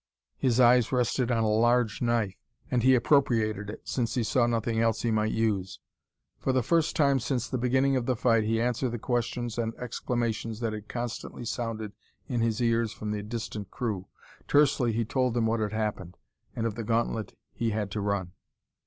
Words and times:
His 0.39 0.59
eyes 0.59 0.91
rested 0.91 1.29
on 1.29 1.43
a 1.43 1.47
large 1.47 2.01
knife, 2.01 2.33
and 2.71 2.81
he 2.81 2.95
appropriated 2.95 3.69
it, 3.69 3.81
since 3.87 4.15
he 4.15 4.23
saw 4.23 4.47
nothing 4.47 4.79
else 4.79 5.03
he 5.03 5.11
might 5.11 5.31
use. 5.31 5.79
For 6.39 6.51
the 6.51 6.63
first 6.63 6.95
time 6.95 7.19
since 7.19 7.47
the 7.47 7.59
beginning 7.59 7.95
of 7.95 8.07
the 8.07 8.15
fight 8.15 8.43
he 8.43 8.59
answered 8.59 8.93
the 8.93 8.97
questions 8.97 9.59
and 9.59 9.75
exclamations 9.75 10.59
that 10.61 10.73
had 10.73 10.87
constantly 10.87 11.45
sounded 11.45 11.93
in 12.27 12.41
his 12.41 12.59
ears 12.63 12.91
from 12.93 13.11
the 13.11 13.21
distant 13.21 13.69
crew. 13.69 14.07
Tersely 14.47 14.91
he 14.91 15.05
told 15.05 15.35
them 15.35 15.45
what 15.45 15.59
had 15.59 15.71
happened, 15.71 16.17
and 16.55 16.65
of 16.65 16.73
the 16.73 16.83
gauntlet 16.83 17.37
he 17.53 17.69
had 17.69 17.91
to 17.91 18.01
run. 18.01 18.31